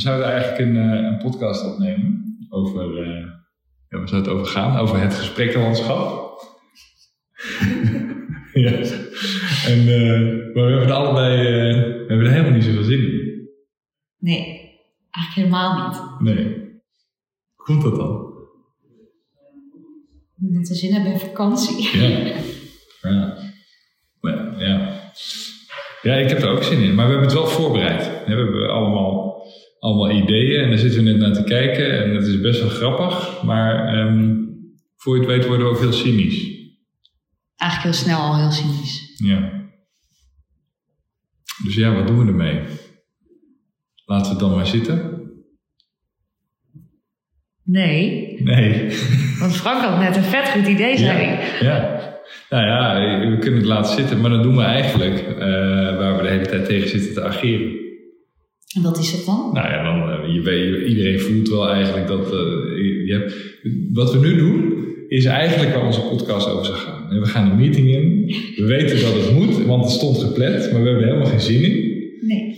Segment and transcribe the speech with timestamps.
[0.00, 3.26] we zouden eigenlijk een, eh, een podcast opnemen over, uh,
[3.88, 4.76] ja, waar zou het over gaan?
[4.76, 6.28] Over het gesprekkenlandschap.
[8.52, 8.70] ja.
[9.66, 11.36] En, uh, maar we hebben er allebei
[11.82, 13.48] we hebben er helemaal niet zoveel zin in.
[14.18, 14.44] Nee,
[15.10, 16.20] eigenlijk helemaal niet.
[16.34, 16.44] Nee.
[17.54, 18.28] Hoe komt dat dan?
[20.40, 21.98] Omdat we zin hebben in vakantie.
[21.98, 22.08] Ja.
[23.00, 23.38] Ja.
[24.58, 25.00] Ja.
[26.02, 26.94] Ja, ik heb er ook zin in.
[26.94, 28.24] Maar we hebben het wel voorbereid.
[28.26, 29.29] We hebben allemaal,
[29.80, 32.02] allemaal ideeën en daar zitten we net naar te kijken.
[32.02, 33.42] En het is best wel grappig.
[33.42, 34.48] Maar um,
[34.96, 36.48] voor je het weet worden we ook heel cynisch.
[37.56, 39.14] Eigenlijk heel snel al heel cynisch.
[39.16, 39.68] Ja.
[41.64, 42.60] Dus ja, wat doen we ermee?
[44.04, 45.18] Laten we het dan maar zitten.
[47.64, 48.36] Nee.
[48.42, 48.88] Nee.
[49.38, 51.40] Want Frank had net een vet goed idee, zei ja.
[51.60, 52.08] ja.
[52.50, 55.38] Nou ja, we kunnen het laten zitten, maar dat doen we eigenlijk uh,
[55.98, 57.79] waar we de hele tijd tegen zitten te ageren.
[58.76, 59.50] En wat is dat dan?
[59.52, 62.26] Nou ja, dan, uh, je weet, iedereen voelt wel eigenlijk dat.
[62.26, 63.34] Uh, je hebt,
[63.92, 64.74] wat we nu doen,
[65.08, 67.20] is eigenlijk waar onze podcast over zou gaan.
[67.20, 68.26] We gaan een meeting in.
[68.56, 71.40] We weten dat het moet, want het stond gepland, maar we hebben er helemaal geen
[71.40, 71.88] zin in.
[72.20, 72.48] Nee.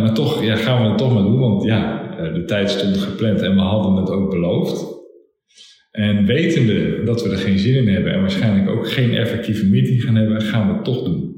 [0.00, 3.42] maar toch ja, gaan we het toch maar doen, want ja, de tijd stond gepland
[3.42, 5.00] en we hadden het ook beloofd.
[5.90, 10.02] En wetende dat we er geen zin in hebben en waarschijnlijk ook geen effectieve meeting
[10.02, 11.36] gaan hebben, gaan we het toch doen.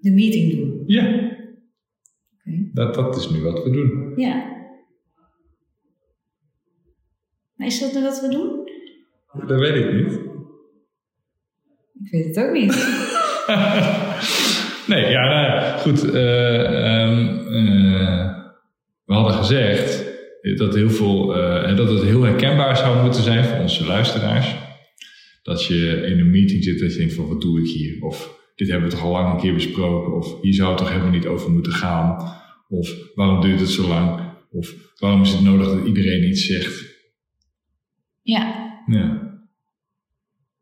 [0.00, 0.82] De meeting doen?
[0.86, 1.31] Ja.
[2.44, 2.70] Okay.
[2.72, 4.12] Dat, dat is nu wat we doen.
[4.16, 4.50] Ja.
[7.54, 8.70] Maar is dat nu wat we doen?
[9.46, 10.12] Dat weet ik niet.
[12.04, 12.72] Ik weet het ook niet.
[14.92, 16.04] nee, ja, nou goed.
[16.04, 16.14] Uh,
[17.52, 18.30] uh,
[19.04, 20.04] we hadden gezegd
[20.56, 24.54] dat, heel veel, uh, dat het heel herkenbaar zou moeten zijn voor onze luisteraars.
[25.42, 28.04] Dat je in een meeting zit dat je denkt van wat doe ik hier?
[28.04, 30.16] Of dit hebben we toch al lang een keer besproken?
[30.16, 32.32] Of hier zou het toch helemaal niet over moeten gaan?
[32.68, 34.20] Of waarom duurt het zo lang?
[34.50, 36.84] Of waarom is het nodig dat iedereen iets zegt?
[38.22, 38.70] Ja.
[38.86, 39.30] Ja.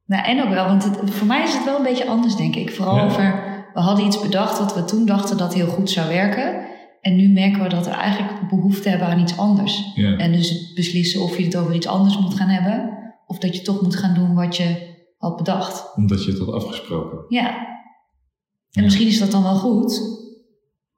[0.07, 2.55] Nou, en ook wel, want het, voor mij is het wel een beetje anders, denk
[2.57, 2.71] ik.
[2.71, 3.05] Vooral Ja.
[3.05, 3.43] over,
[3.75, 6.69] we hadden iets bedacht wat we toen dachten dat heel goed zou werken.
[7.01, 9.93] En nu merken we dat we eigenlijk behoefte hebben aan iets anders.
[9.95, 10.17] Ja.
[10.17, 12.99] En dus beslissen of je het over iets anders moet gaan hebben.
[13.27, 15.97] Of dat je toch moet gaan doen wat je had bedacht.
[15.97, 17.25] Omdat je het had afgesproken.
[17.29, 17.69] Ja.
[18.73, 20.01] En misschien is dat dan wel goed.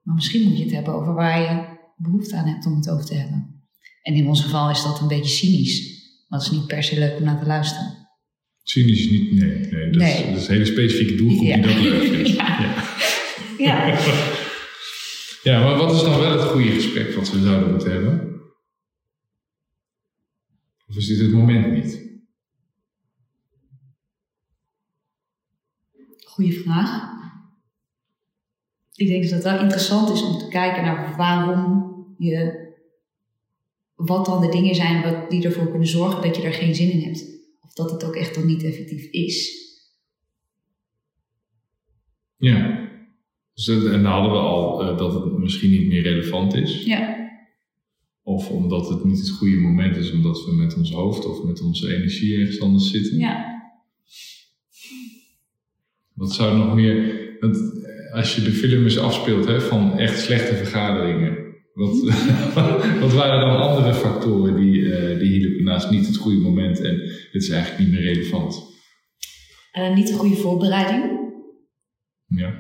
[0.03, 3.05] Maar misschien moet je het hebben over waar je behoefte aan hebt om het over
[3.05, 3.65] te hebben.
[4.03, 6.01] En in ons geval is dat een beetje cynisch.
[6.29, 8.09] Dat is niet per se leuk om naar te luisteren.
[8.63, 10.27] Cynisch is niet, nee, nee, dat, Is, Nee.
[10.33, 11.55] dat is een hele specifieke doelgroep Ja.
[11.57, 12.29] die dat leuk vindt.
[13.59, 13.87] Ja.
[13.87, 13.87] Ja.
[13.87, 14.31] Ja.
[15.43, 18.41] Ja, maar wat is dan wel het goede gesprek wat we zouden moeten hebben?
[20.89, 22.11] Of is dit het moment niet?
[26.25, 27.11] Goeie vraag.
[29.03, 32.61] Ik denk dat het wel interessant is om te kijken naar waarom je.
[33.95, 36.91] Wat dan de dingen zijn wat, die ervoor kunnen zorgen dat je er geen zin
[36.91, 37.25] in hebt.
[37.61, 39.61] Of dat het ook echt dan niet effectief is.
[42.37, 42.91] Ja.
[43.55, 46.85] Dus dat, en dan hadden we al eh, dat het misschien niet meer relevant is.
[46.85, 47.31] Ja.
[48.23, 51.61] Of omdat het niet het goede moment is, omdat we met ons hoofd of met
[51.61, 53.19] onze energie ergens anders zitten.
[53.19, 53.63] Ja.
[56.13, 57.21] Wat zou er nog meer.
[57.41, 57.57] Want
[58.13, 61.51] als je de film eens afspeelt hè, van echt slechte vergaderingen.
[61.73, 62.01] Wat,
[63.01, 66.97] wat waren dan andere factoren die, eh, die hielpen naast niet het goede moment en
[67.33, 68.71] dit is eigenlijk niet meer relevant?
[69.95, 71.21] Niet de goede voorbereiding.
[72.27, 72.55] Ja.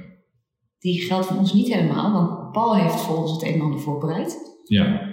[0.78, 3.80] Die geldt voor ons niet helemaal, want Paul heeft voor ons het een en ander
[3.80, 4.36] voorbereid.
[4.64, 5.10] ja.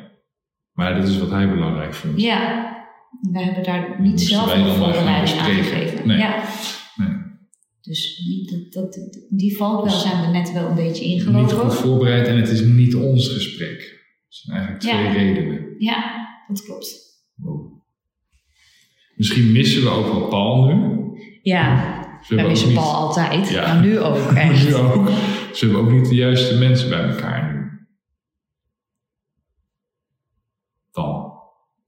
[0.73, 2.21] Maar dat is wat hij belangrijk vindt.
[2.21, 2.67] Ja.
[3.31, 6.07] Wij hebben daar niet zelf een voorbereiding aan gegeven.
[6.07, 6.17] Nee.
[6.17, 6.43] Ja.
[7.89, 11.57] Dus die, dat, dat, die valkuil Dus- zijn we net wel een beetje Niet ingelopen.
[11.57, 13.77] goed voorbereid en het is niet ons gesprek.
[13.79, 15.11] Dat zijn eigenlijk twee Ja.
[15.11, 15.75] redenen.
[15.77, 16.97] Ja, dat klopt.
[17.35, 17.81] Wow.
[19.15, 20.97] Misschien missen we ook wel Paul nu.
[21.41, 23.49] Ja, Ze wij hebben ook missen niet- Paul altijd.
[23.49, 23.73] Ja.
[23.73, 24.67] Maar nu ook, Maar echt.
[24.67, 25.09] nu ook.
[25.53, 27.87] Ze hebben ook niet de juiste mensen bij elkaar nu.
[30.91, 31.31] Dan,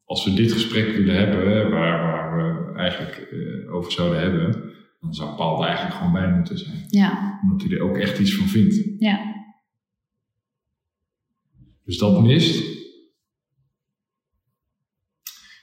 [0.05, 2.35] als we dit gesprek willen hebben, waar, waar
[2.73, 4.69] we eigenlijk eh, over zouden hebben,
[5.01, 6.85] dan zou Paul er eigenlijk gewoon bij moeten zijn.
[6.87, 8.93] Ja, Omdat hij er ook echt iets van vindt.
[8.99, 9.29] ja.
[11.85, 12.63] Dus dat mist.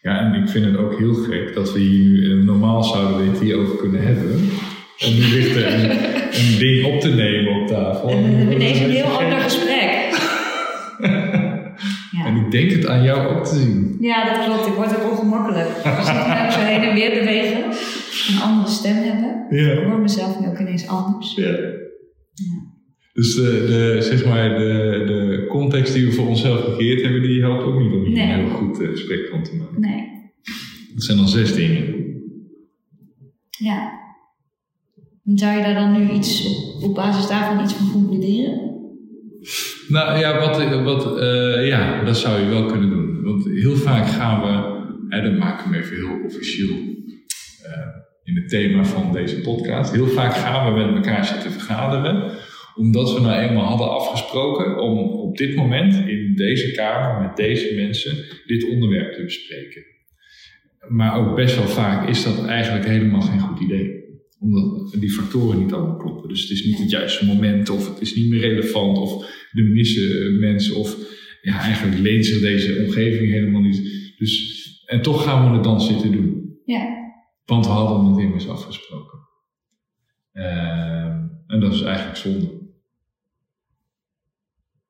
[0.02, 3.18] Ja, en ik vind het ook heel gek dat we hier nu, eh, normaal zouden
[3.24, 4.30] we het hier over kunnen hebben.
[4.98, 5.90] En nu ligt er een,
[6.40, 8.08] een ding op te nemen op tafel.
[8.08, 10.06] En we hebben ineens een heel ander gesprek.
[12.26, 13.96] En ik denk het aan jou ook te zien.
[14.00, 14.66] ja, dat klopt.
[14.66, 15.68] Ik word ook ongemakkelijk.
[15.98, 17.64] Als ik nou zo heen en weer bewegen,
[18.34, 19.46] een andere stem hebben.
[19.50, 19.84] Ik Ja.
[19.84, 21.34] hoor mezelf nu ook ineens anders.
[21.34, 21.56] ja.
[23.12, 27.40] Dus de, de, zeg maar de, de context die we voor onszelf gecreëerd hebben, die
[27.40, 28.32] helpt ook niet om hier Nee.
[28.32, 29.80] een heel goed eh, gesprek van te maken.
[29.80, 30.06] Nee.
[30.94, 31.94] Dat zijn dan zes dingen.
[33.58, 33.92] Ja.
[35.24, 36.46] En Zou je daar dan nu iets
[36.82, 38.77] op basis daarvan iets van concluderen?
[39.88, 43.22] Nou ja, wat, wat, eh, ja, dat zou je wel kunnen doen.
[43.22, 44.76] Want heel vaak gaan we,
[45.16, 46.76] en dat maken we even heel officieel
[47.62, 47.86] eh,
[48.24, 49.92] in het thema van deze podcast.
[49.92, 52.32] Heel vaak gaan we met elkaar zitten vergaderen,
[52.74, 57.74] omdat we nou eenmaal hadden afgesproken om op dit moment in deze kamer met deze
[57.74, 59.82] mensen dit onderwerp te bespreken.
[60.88, 63.97] Maar ook best wel vaak is dat eigenlijk helemaal geen goed idee
[64.40, 66.28] omdat die factoren niet allemaal kloppen.
[66.28, 69.64] Dus het is niet het juiste moment, of het is niet meer relevant, of er
[69.64, 70.96] missen eh, mensen, of
[71.42, 74.12] ja, eigenlijk leent zich deze omgeving helemaal niet.
[74.18, 76.58] Dus, en toch gaan we het dan zitten doen.
[76.64, 76.96] Ja.
[77.44, 79.18] Want we hadden het immers afgesproken.
[80.32, 82.58] Ehm, en dat is eigenlijk zonde.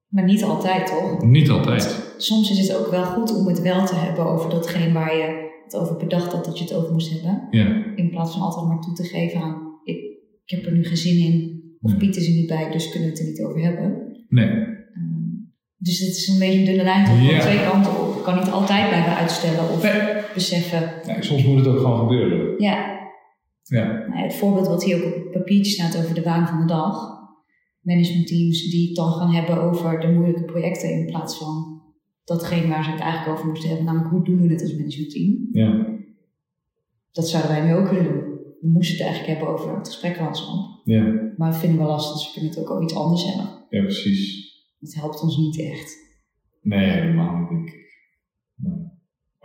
[0.09, 1.23] Maar niet altijd, toch?
[1.23, 2.15] Niet altijd.
[2.17, 5.38] Soms is het ook wel goed om het wel te hebben over datgene waar je
[5.73, 7.47] het over bedacht had dat je het over moest hebben.
[7.51, 9.97] Ja, In plaats van altijd maar toe te geven aan, ik,
[10.45, 11.57] ik heb er nu geen zin in.
[11.81, 11.99] Of Nee.
[12.01, 14.17] Piet is er niet bij, dus kunnen we het er niet over hebben.
[14.29, 14.49] nee.
[14.49, 15.27] Ehm,
[15.77, 17.21] dus het is een beetje een dunne lijn toch?
[17.23, 17.31] Ja.
[17.31, 18.17] Van twee kanten op.
[18.17, 20.23] Ik kan niet altijd blijven uitstellen of Nee.
[20.35, 20.93] beseffen.
[21.07, 22.55] Nee, soms moet het ook gewoon gebeuren.
[22.59, 22.97] Ja,
[23.65, 26.61] Ja, nou het voorbeeld wat hier ook op het papiertje staat over de waan van
[26.61, 27.17] de dag.
[27.83, 31.78] Managementteams die het dan gaan hebben over de moeilijke projecten in plaats van
[32.29, 33.87] datgene waar ze het eigenlijk over moesten hebben.
[33.87, 35.49] Namelijk hoe doen we het als managementteam.
[35.53, 35.97] ja,
[37.13, 38.27] Dat zouden wij nu ook kunnen doen.
[38.61, 40.81] We moesten het eigenlijk hebben over het gespreklandschap.
[40.85, 43.45] ja, Maar we vinden wel lastig, dus we kunnen het ook over iets anders hebben.
[43.71, 44.47] ja, precies.
[44.81, 45.97] Het helpt ons niet echt.
[46.63, 47.87] Nee, helemaal niet, denk ik.
[48.57, 48.88] Nee.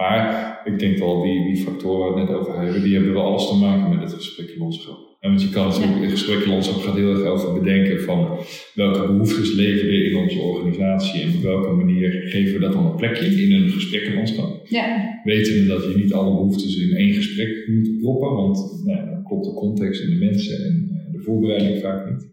[0.03, 3.13] Maar ik denk wel, die, die factoren waar we het net over hebben, die hebben
[3.13, 4.97] wel alles te maken met het gesprekkenlandschap.
[5.19, 8.37] En want je kan natuurlijk, het gesprekkenlandschap gaat heel erg over bedenken van
[8.73, 12.85] welke behoeftes leven er in onze organisatie en op welke manier geven we dat dan
[12.85, 14.67] een plekje in een gesprekkenlandschap.
[14.67, 19.09] Ja, Weten we dat je niet alle behoeftes in één gesprek moet proppen, want nou,
[19.09, 22.31] dan klopt de context en de mensen en eh, de voorbereiding vaak niet.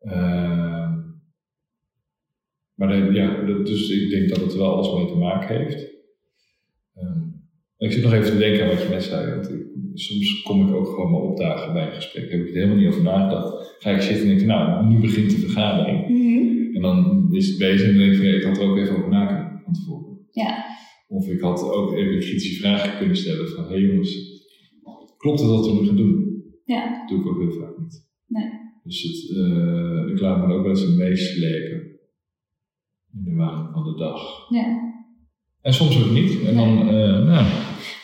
[0.00, 0.92] Ehm,
[2.74, 5.92] maar de- ja, dus ik denk dat het wel alles mee te maken heeft.
[7.84, 9.30] Ik zit nog even te denken aan wat je net zei.
[9.34, 9.62] Want ik-
[9.94, 12.30] soms kom ik ook gewoon maar opdagen bij een gesprek.
[12.30, 13.76] Heb ik er helemaal niet over nagedacht.
[13.78, 16.06] Ga ik zitten en denk ik, nou, nu begint de vergadering.
[16.76, 18.96] En dan is het bezig en dan denk ik, ja, ik had er ook even
[18.96, 20.18] over na kunnen van tevoren.
[20.30, 20.64] Ja.
[21.08, 24.42] Of ik had ook even kritische vragen kunnen stellen van, hé hey jongens,
[25.16, 26.42] klopt het wat we nu gaan doen?
[26.64, 28.06] ja, Dat doe ik ook heel vaak niet.
[28.26, 28.48] Nee.
[28.84, 31.80] Dus het, eh, ik laat me ook wel eens een meeslepen
[33.14, 34.50] in de waan van de dag.
[34.50, 34.82] ja.
[35.62, 36.44] En soms ook niet.
[36.46, 37.46] En dan, eh, nou,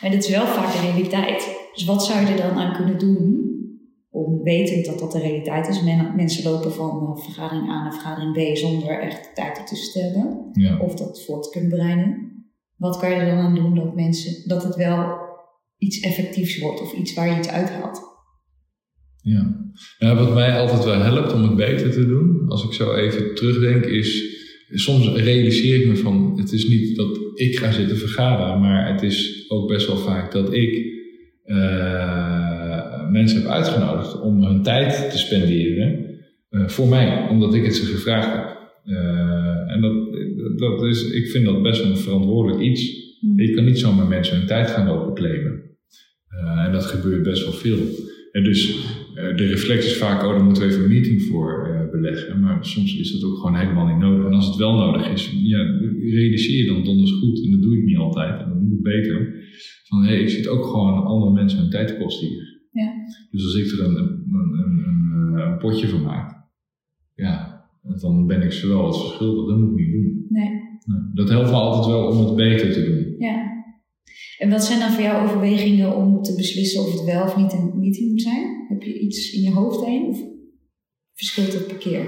[0.01, 1.57] Maar dit is wel vaak de realiteit.
[1.73, 3.49] Dus wat zou je er dan aan kunnen doen
[4.09, 5.83] om wetend dat dat de realiteit is?
[5.83, 9.99] Men- mensen lopen van eh, vergadering A naar vergadering B zonder echt tijd ertussen te
[10.07, 10.49] hebben.
[10.51, 10.79] ja.
[10.79, 12.29] Of dat voor te kunnen bereiden.
[12.77, 15.19] Wat kan je er dan aan doen dat, mensen, dat het wel
[15.77, 18.01] iets effectiefs wordt of iets waar je iets uithaalt?
[19.23, 19.71] Ja.
[19.97, 23.35] ja, wat mij altijd wel helpt om het beter te doen, als ik zo even
[23.35, 28.59] terugdenk, is soms realiseer ik me van, het is niet dat ik ga zitten vergaderen,
[28.59, 30.91] maar het is ook best wel vaak dat ik
[31.43, 36.19] eh, mensen heb uitgenodigd om hun tijd te spenderen
[36.49, 38.57] eh, voor mij, omdat ik het ze gevraagd heb.
[38.83, 42.99] Eh, en dat, dat is, ik vind dat best wel een verantwoordelijk iets.
[43.35, 45.59] Je kan niet zomaar mensen hun tijd gaan lopen claimen.
[46.65, 47.79] En dat gebeurt best wel veel.
[48.31, 51.89] En dus de reflex is vaak, oh, daar moeten we even een meeting voor eh,
[51.91, 52.39] beleggen.
[52.39, 54.25] Maar soms is dat ook gewoon helemaal niet nodig.
[54.25, 55.63] En als het wel nodig is, ja,
[55.99, 57.43] realiseer je dan donders goed.
[57.43, 58.41] En dat doe ik niet altijd.
[58.41, 59.33] En dat moet beter.
[59.87, 62.59] Van, hé, hey, ik zit ook gewoon andere mensen hun tijd te kosten hier.
[62.71, 62.93] Ja.
[63.31, 64.83] Dus als ik er een, een, een,
[65.15, 66.49] een, eh, potje van maak,
[67.15, 67.65] ja,
[68.01, 69.47] dan ben ik ze wel wat verschuldigd.
[69.47, 70.25] Dat moet ik niet doen.
[70.29, 70.49] Nee.
[70.85, 73.15] Nee, Dat helpt me altijd wel om het beter te doen.
[73.17, 73.50] Ja.
[74.41, 77.53] En wat zijn dan voor jou overwegingen om te beslissen of het wel of niet
[77.53, 78.65] een meeting moet zijn?
[78.69, 80.05] Heb je iets in je hoofd heen?
[80.05, 80.19] Of
[81.13, 82.03] verschilt het per keer?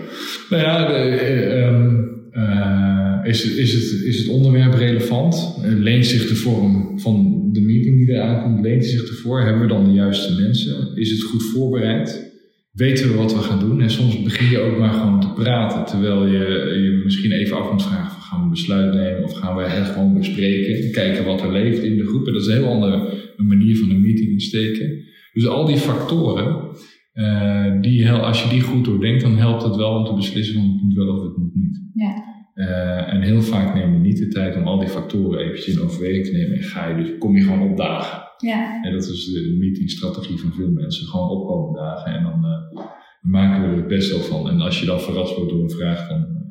[0.50, 5.60] Nou ja, eh, ehm, eh, is, is, het, is het onderwerp relevant?
[5.64, 9.42] Eh, leent zich de vorm van de meeting die eraan komt, leent zich ervoor?
[9.42, 10.96] Hebben we dan de juiste mensen?
[10.96, 12.33] Is het goed voorbereid?
[12.74, 13.82] Weten we wat we gaan doen?
[13.82, 16.38] En soms begin je ook maar gewoon te praten, terwijl je
[16.84, 19.64] je misschien even af moet vragen: van, gaan we een besluit nemen of gaan we
[19.64, 20.92] het gewoon bespreken?
[20.92, 22.28] Kijken wat er leeft in de groep.
[22.28, 25.04] En dat is een heel andere manier van een meeting insteken.
[25.34, 26.68] Dus al die factoren,
[27.14, 30.64] eh, die, als je die goed doordenkt, dan helpt het wel om te beslissen van
[30.64, 31.82] het moet wel of het moet niet.
[31.94, 32.24] Ja.
[32.54, 35.82] Eh, en heel vaak neem je niet de tijd om al die factoren eventjes in
[35.82, 38.23] overweging te nemen en ga je dus, kom je gewoon opdagen.
[38.38, 38.84] Ja.
[38.84, 41.08] En dat is de meetingstrategie van veel mensen.
[41.08, 42.86] Gewoon opkomen dagen en dan eh,
[43.22, 44.50] maken we er het best wel van.
[44.50, 46.42] En als je dan verrast wordt door een vraag, dan,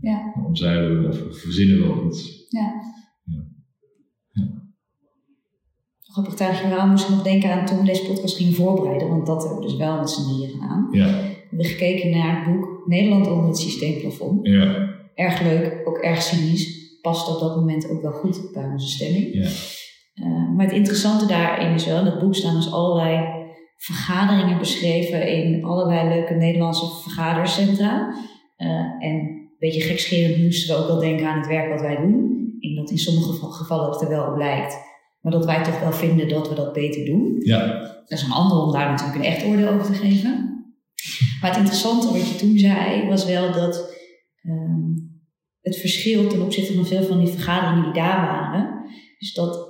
[0.00, 0.32] Ja.
[0.34, 2.46] Dan omzeilen we of we verzinnen wel iets.
[2.48, 2.72] Ja.
[3.24, 3.46] Ja.
[6.00, 9.26] Grappig, tijdens verhaal moest ik nog denken aan toen we deze podcast gingen voorbereiden, want
[9.26, 10.88] dat hebben we dus wel met z'n drieën gedaan.
[10.90, 14.46] Ja, We hebben gekeken naar het boek Nederland onder het systeemplafond.
[14.46, 16.76] ja, Erg leuk, ook erg cynisch.
[17.00, 19.34] Past op dat moment ook wel goed bij onze stemming.
[19.34, 19.48] ja.
[20.22, 23.36] Uh, maar het interessante daarin is wel, in het boek staan dus allerlei
[23.76, 28.14] vergaderingen beschreven in allerlei leuke Nederlandse vergadercentra.
[28.58, 31.96] Uh, en een beetje gekscherend moesten we ook wel denken aan het werk wat wij
[31.96, 32.56] doen.
[32.60, 34.78] En dat in sommige gevallen het er wel op lijkt.
[35.20, 37.36] Maar dat wij toch wel vinden dat we dat beter doen.
[37.38, 37.66] Ja,
[38.08, 40.48] Dat is een ander om daar natuurlijk een echt oordeel over te geven.
[41.40, 43.94] Maar het interessante wat je toen zei, was wel dat
[44.42, 45.20] um,
[45.60, 48.84] het verschil ten opzichte van veel van die vergaderingen die daar waren,
[49.18, 49.67] is dat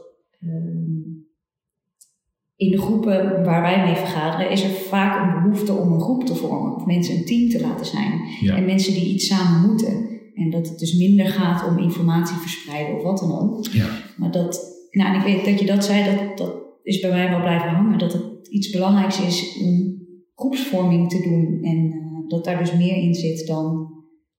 [2.57, 6.25] in de groepen waar wij mee vergaderen, is er vaak een behoefte om een groep
[6.25, 8.21] te vormen, of mensen een team te laten zijn.
[8.41, 8.57] Ja.
[8.57, 10.07] En mensen die iets samen moeten.
[10.35, 13.67] En dat het dus minder gaat om informatie verspreiden of wat dan ook.
[13.67, 17.11] ja, Maar dat, nou, en ik weet dat je dat zei, dat, dat is bij
[17.11, 17.99] mij wel blijven hangen.
[17.99, 20.03] Dat het iets belangrijks is om
[20.35, 21.59] groepsvorming te doen.
[21.63, 23.91] En uh, dat daar dus meer in zit dan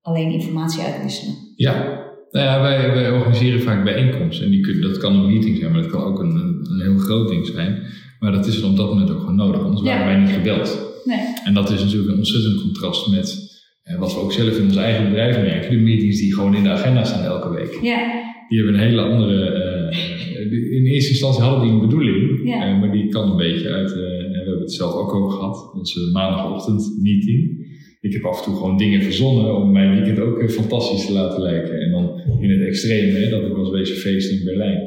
[0.02, 1.36] alleen informatie uitwisselen.
[1.56, 2.08] ja.
[2.32, 4.46] Nou ja, wij, wij organiseren vaak bijeenkomsten.
[4.46, 6.36] En die kun, dat kan een meeting zijn, maar dat kan ook een,
[6.70, 7.84] een, heel groot ding zijn.
[8.20, 10.82] Maar dat is er op dat moment ook gewoon nodig, anders waren wij niet gebeld.
[11.06, 11.20] Nee.
[11.46, 14.76] En dat is natuurlijk een ontzettend contrast met eh, wat we ook zelf in ons
[14.76, 15.70] eigen bedrijf merken.
[15.72, 17.80] De meetings die gewoon in de agenda staan elke week.
[17.82, 19.46] Ja, Die hebben een hele andere.
[19.46, 22.66] eh, die- in eerste instantie hadden die een bedoeling, Ja.
[22.68, 23.90] eh, maar die kan een beetje uit.
[23.92, 27.68] eh, we hebben het zelf ook over gehad, onze maandagochtend meeting.
[28.02, 31.12] Ik heb af en toe gewoon dingen verzonnen om mijn weekend ook eh, fantastisch te
[31.12, 31.80] laten lijken.
[31.82, 34.78] En dan in het extreme, hè, dat ik was wezen feesten in Berlijn.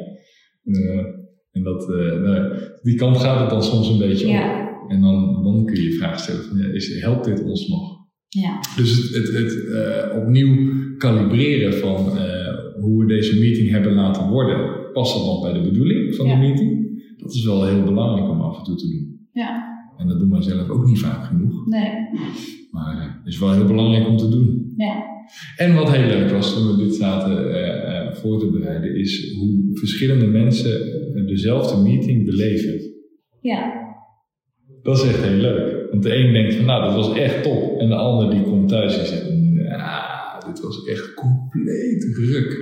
[0.63, 1.05] Eh,
[1.51, 4.31] en dat, eh, nou, die kant gaat het dan soms een beetje op.
[4.31, 7.67] ja, En dan, dan kun je je vraag stellen: van, ja, is, helpt dit ons
[7.67, 7.91] nog?
[8.27, 12.17] ja, Dus het, het, het opnieuw kalibreren van
[12.79, 16.35] hoe we deze meeting hebben laten worden, past dat nog bij de bedoeling van de
[16.35, 16.81] meeting?
[17.17, 19.27] Dat is wel heel belangrijk om af en toe te doen.
[19.31, 21.89] ja, En dat doen wij zelf ook niet vaak genoeg, nee,
[22.71, 24.73] maar eh, het is wel heel belangrijk om te doen.
[24.77, 25.03] ja,
[25.57, 29.33] En wat heel leuk was toen we dit zaten eh, eh, voor te bereiden, is
[29.37, 30.81] hoe verschillende mensen
[31.15, 32.81] eh, dezelfde meeting beleven.
[33.41, 33.73] ja,
[34.83, 35.91] Dat is echt heel leuk.
[35.91, 37.79] Want de een denkt van, nou, dat was echt top.
[37.79, 39.31] En de ander die komt thuis en zegt,
[39.67, 42.57] ja, dit was echt compleet ruk.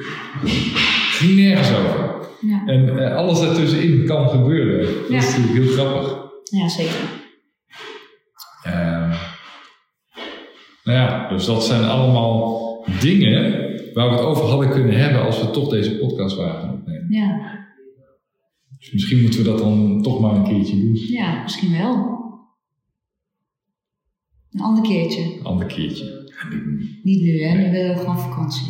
[1.20, 2.30] Ging nergens over.
[2.42, 4.86] ja, En eh, alles daartussenin kan gebeuren.
[4.86, 5.18] Dat Ja.
[5.18, 6.30] is natuurlijk heel grappig.
[6.44, 7.20] ja, zeker.
[8.64, 9.22] Eh,
[10.84, 12.60] nou ja, dus dat zijn allemaal
[13.00, 13.52] dingen
[13.94, 17.06] waar we het over hadden kunnen hebben als we toch deze podcast waren gaan opnemen.
[17.10, 17.60] Ja,
[18.78, 20.96] Dus misschien moeten we dat dan toch maar een keertje doen.
[20.96, 22.20] ja, misschien wel.
[24.52, 25.22] Een ander keertje.
[25.40, 26.04] Een ander keertje.
[26.06, 26.58] Ja,
[27.04, 27.58] Niet nu, hè?
[27.58, 28.68] Nu willen we gewoon vakantie.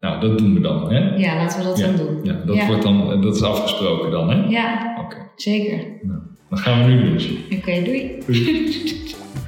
[0.00, 0.98] Nou, dat doen we dan, hè?
[1.16, 1.86] Ja, laten we dat Ja.
[1.86, 2.24] dan doen.
[2.24, 2.66] Ja, dat, Ja.
[2.66, 4.36] Wordt dan, dat is afgesproken dan, hè?
[4.48, 6.00] Ja, Oké, zeker.
[6.48, 7.36] Dan gaan we nu lunchen.
[7.50, 8.18] Oké, doei.
[8.26, 8.64] Doei.